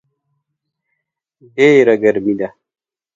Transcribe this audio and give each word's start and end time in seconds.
ډېره 1.55 1.93
ګرمي 2.03 2.33
ده 2.39 2.49